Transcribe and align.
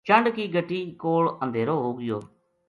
چنڈ 0.07 0.25
کی 0.35 0.45
گَٹی 0.55 0.81
کول 1.01 1.25
اندھیرو 1.43 1.75
ہو 1.83 1.89
گیو 1.99 2.17